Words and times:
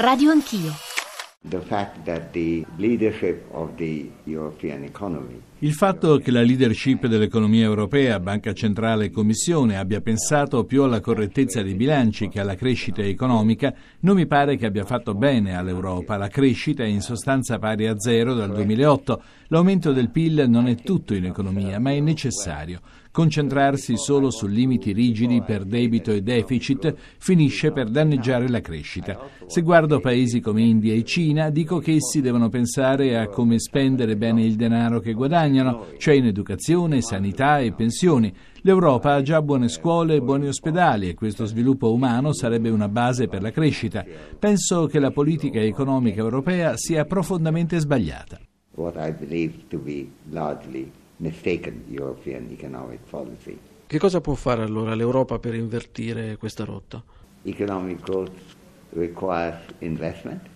Radio 0.00 0.30
Anch'io. 0.30 0.72
The 1.40 1.58
fact 1.58 2.04
that 2.04 2.30
the 2.30 2.64
leadership 2.76 3.48
of 3.50 3.74
the 3.74 4.08
European 4.22 4.84
economy 4.84 5.42
Il 5.60 5.74
fatto 5.74 6.18
che 6.18 6.30
la 6.30 6.42
leadership 6.42 7.08
dell'economia 7.08 7.64
europea, 7.64 8.20
Banca 8.20 8.52
Centrale 8.52 9.06
e 9.06 9.10
Commissione 9.10 9.76
abbia 9.76 10.00
pensato 10.00 10.62
più 10.62 10.84
alla 10.84 11.00
correttezza 11.00 11.62
dei 11.62 11.74
bilanci 11.74 12.28
che 12.28 12.38
alla 12.38 12.54
crescita 12.54 13.02
economica 13.02 13.74
non 14.00 14.14
mi 14.14 14.28
pare 14.28 14.56
che 14.56 14.66
abbia 14.66 14.84
fatto 14.84 15.14
bene 15.14 15.56
all'Europa. 15.56 16.16
La 16.16 16.28
crescita 16.28 16.84
è 16.84 16.86
in 16.86 17.00
sostanza 17.00 17.58
pari 17.58 17.88
a 17.88 17.98
zero 17.98 18.34
dal 18.34 18.52
2008. 18.52 19.22
L'aumento 19.48 19.90
del 19.90 20.10
PIL 20.10 20.44
non 20.46 20.68
è 20.68 20.76
tutto 20.76 21.12
in 21.12 21.24
economia, 21.24 21.80
ma 21.80 21.90
è 21.90 21.98
necessario. 21.98 22.80
Concentrarsi 23.18 23.96
solo 23.96 24.30
su 24.30 24.46
limiti 24.46 24.92
rigidi 24.92 25.42
per 25.42 25.64
debito 25.64 26.12
e 26.12 26.22
deficit 26.22 26.94
finisce 27.18 27.72
per 27.72 27.88
danneggiare 27.88 28.48
la 28.48 28.60
crescita. 28.60 29.18
Se 29.44 29.60
guardo 29.62 29.98
paesi 29.98 30.38
come 30.38 30.62
India 30.62 30.94
e 30.94 31.02
Cina, 31.02 31.50
dico 31.50 31.80
che 31.80 31.96
essi 31.96 32.20
devono 32.20 32.48
pensare 32.48 33.18
a 33.18 33.26
come 33.26 33.58
spendere 33.58 34.16
bene 34.16 34.44
il 34.44 34.54
denaro 34.54 35.00
che 35.00 35.14
guadagnano, 35.14 35.86
cioè 35.98 36.14
in 36.14 36.26
educazione, 36.26 37.02
sanità 37.02 37.58
e 37.58 37.72
pensioni. 37.72 38.32
L'Europa 38.60 39.14
ha 39.14 39.22
già 39.22 39.42
buone 39.42 39.66
scuole 39.66 40.14
e 40.14 40.20
buoni 40.20 40.46
ospedali 40.46 41.08
e 41.08 41.14
questo 41.14 41.44
sviluppo 41.44 41.92
umano 41.92 42.32
sarebbe 42.32 42.70
una 42.70 42.88
base 42.88 43.26
per 43.26 43.42
la 43.42 43.50
crescita. 43.50 44.04
Penso 44.38 44.86
che 44.86 45.00
la 45.00 45.10
politica 45.10 45.58
economica 45.60 46.20
europea 46.20 46.76
sia 46.76 47.04
profondamente 47.04 47.80
sbagliata. 47.80 48.38
what 48.76 48.96
I 48.96 49.10
believe 49.10 49.68
to 49.70 49.78
be 49.78 50.08
largely 50.30 50.92
mistaken 51.18 51.84
European 51.88 52.48
economic 52.50 53.00
policy. 53.08 53.58
Che 53.86 53.98
cosa 53.98 54.20
può 54.20 54.34
fare 54.34 54.62
allora 54.62 54.94
l'Europa 54.94 55.38
per 55.38 55.54
invertire 55.54 56.36
questa 56.36 56.64
rotta? 56.64 57.02
Economic 57.42 58.02
growth. 58.02 58.56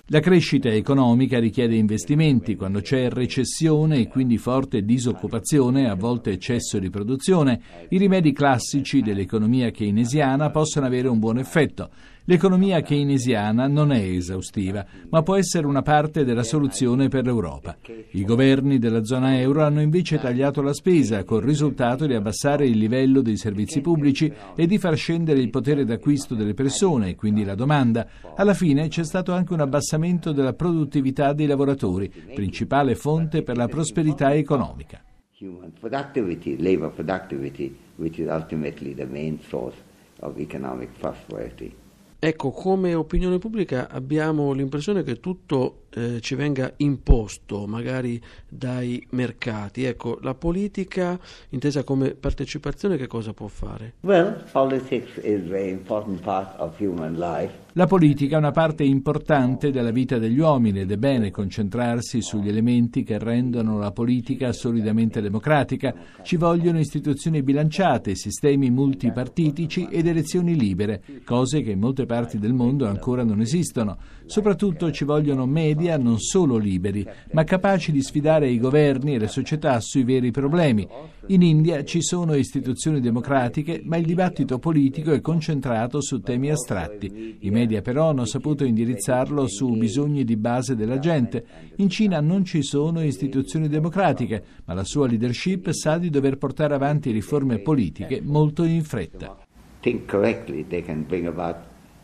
La 0.06 0.20
crescita 0.20 0.68
economica 0.68 1.38
richiede 1.38 1.74
investimenti. 1.74 2.56
Quando 2.56 2.80
c'è 2.80 3.08
recessione 3.08 4.00
e 4.00 4.08
quindi 4.08 4.36
forte 4.36 4.84
disoccupazione, 4.84 5.88
a 5.88 5.94
volte 5.94 6.32
eccesso 6.32 6.78
di 6.78 6.90
produzione, 6.90 7.60
i 7.88 7.98
rimedi 7.98 8.32
classici 8.32 9.00
dell'economia 9.00 9.70
keynesiana 9.70 10.50
possono 10.50 10.86
avere 10.86 11.08
un 11.08 11.18
buon 11.18 11.38
effetto. 11.38 11.88
L'economia 12.26 12.82
keynesiana 12.82 13.66
non 13.66 13.90
è 13.90 13.98
esaustiva, 13.98 14.86
ma 15.08 15.22
può 15.22 15.34
essere 15.34 15.66
una 15.66 15.82
parte 15.82 16.24
della 16.24 16.44
soluzione 16.44 17.08
per 17.08 17.24
l'Europa. 17.24 17.76
I 18.12 18.24
governi 18.24 18.78
della 18.78 19.02
zona 19.02 19.40
euro 19.40 19.64
hanno 19.64 19.80
invece 19.80 20.20
tagliato 20.20 20.62
la 20.62 20.72
spesa, 20.72 21.24
col 21.24 21.42
risultato 21.42 22.06
di 22.06 22.14
abbassare 22.14 22.64
il 22.64 22.78
livello 22.78 23.22
dei 23.22 23.36
servizi 23.36 23.80
pubblici 23.80 24.32
e 24.54 24.66
di 24.66 24.78
far 24.78 24.96
scendere 24.96 25.40
il 25.40 25.50
potere 25.50 25.84
d'acquisto 25.84 26.36
delle 26.36 26.54
persone 26.54 27.08
e 27.08 27.14
quindi 27.16 27.42
la 27.42 27.56
domanda. 27.56 28.06
Alla 28.34 28.54
fine 28.54 28.88
c'è 28.88 29.04
stato 29.04 29.32
anche 29.32 29.52
un 29.52 29.60
abbassamento 29.60 30.32
della 30.32 30.52
produttività 30.52 31.32
dei 31.32 31.46
lavoratori, 31.46 32.08
principale 32.34 32.94
fonte 32.94 33.42
per 33.42 33.56
la 33.56 33.68
prosperità 33.68 34.34
economica. 34.34 35.02
Human 35.40 35.72
productivity, 35.78 36.56
labor 36.60 36.92
productivity, 36.92 37.76
which 37.96 38.18
is 38.18 38.28
ultimately 38.28 38.94
the 38.94 39.04
main 39.06 39.40
source 39.48 39.76
of 40.20 40.38
economic 40.38 40.90
prosperity. 40.98 41.74
Ecco, 42.18 42.50
come 42.52 42.94
opinione 42.94 43.38
pubblica 43.38 43.88
abbiamo 43.90 44.52
l'impressione 44.52 45.02
che 45.02 45.18
tutto 45.18 45.81
eh, 45.94 46.20
ci 46.20 46.34
venga 46.34 46.72
imposto, 46.78 47.66
magari 47.66 48.20
dai 48.48 49.04
mercati. 49.10 49.84
Ecco, 49.84 50.18
la 50.22 50.34
politica, 50.34 51.18
intesa 51.50 51.84
come 51.84 52.14
partecipazione, 52.14 52.96
che 52.96 53.06
cosa 53.06 53.32
può 53.32 53.48
fare? 53.48 53.94
Well, 54.00 54.42
politics 54.52 55.16
is 55.18 55.40
a 55.44 55.48
very 55.48 55.70
important 55.70 56.20
part 56.20 56.58
of 56.58 56.78
human 56.80 57.14
life. 57.14 57.62
La 57.74 57.86
politica 57.86 58.34
è 58.34 58.38
una 58.38 58.50
parte 58.50 58.84
importante 58.84 59.70
della 59.70 59.92
vita 59.92 60.18
degli 60.18 60.38
uomini 60.38 60.80
ed 60.80 60.90
è 60.90 60.98
bene 60.98 61.30
concentrarsi 61.30 62.20
sugli 62.20 62.48
elementi 62.48 63.02
che 63.02 63.18
rendono 63.18 63.78
la 63.78 63.92
politica 63.92 64.52
solidamente 64.52 65.22
democratica. 65.22 65.94
Ci 66.22 66.36
vogliono 66.36 66.78
istituzioni 66.78 67.42
bilanciate, 67.42 68.14
sistemi 68.14 68.68
multipartitici 68.68 69.88
ed 69.90 70.06
elezioni 70.06 70.54
libere, 70.54 71.02
cose 71.24 71.62
che 71.62 71.70
in 71.70 71.78
molte 71.78 72.04
parti 72.04 72.38
del 72.38 72.52
mondo 72.52 72.86
ancora 72.86 73.24
non 73.24 73.40
esistono. 73.40 73.96
Soprattutto 74.26 74.90
ci 74.90 75.04
vogliono 75.04 75.46
media 75.82 75.98
non 75.98 76.20
solo 76.20 76.56
liberi, 76.58 77.04
ma 77.32 77.42
capaci 77.42 77.90
di 77.90 78.02
sfidare 78.02 78.48
i 78.48 78.60
governi 78.60 79.14
e 79.14 79.18
le 79.18 79.26
società 79.26 79.80
sui 79.80 80.04
veri 80.04 80.30
problemi. 80.30 80.86
In 81.26 81.42
India 81.42 81.82
ci 81.82 82.02
sono 82.02 82.34
istituzioni 82.34 83.00
democratiche, 83.00 83.82
ma 83.84 83.96
il 83.96 84.06
dibattito 84.06 84.58
politico 84.60 85.12
è 85.12 85.20
concentrato 85.20 86.00
su 86.00 86.20
temi 86.20 86.50
astratti. 86.50 87.38
I 87.40 87.50
media 87.50 87.82
però 87.82 88.10
hanno 88.10 88.24
saputo 88.24 88.64
indirizzarlo 88.64 89.48
su 89.48 89.68
bisogni 89.76 90.24
di 90.24 90.36
base 90.36 90.76
della 90.76 91.00
gente. 91.00 91.44
In 91.76 91.88
Cina 91.88 92.20
non 92.20 92.44
ci 92.44 92.62
sono 92.62 93.02
istituzioni 93.02 93.68
democratiche, 93.68 94.42
ma 94.66 94.74
la 94.74 94.84
sua 94.84 95.08
leadership 95.08 95.70
sa 95.70 95.98
di 95.98 96.10
dover 96.10 96.38
portare 96.38 96.74
avanti 96.74 97.10
riforme 97.10 97.58
politiche 97.58 98.20
molto 98.22 98.62
in 98.62 98.84
fretta. 98.84 99.36
Think 99.80 100.08
correctly, 100.08 100.64
they 100.64 100.82
can 100.82 101.04
bring 101.04 101.26
about 101.26 101.56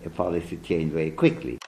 a 0.05 0.11
policy 0.11 0.59
change 0.61 0.93
very 0.93 1.15
quickly. 1.15 1.59